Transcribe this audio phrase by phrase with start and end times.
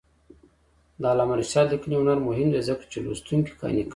[0.99, 3.89] د علامه رشاد لیکنی هنر مهم دی ځکه چې لوستونکي قانع کوي.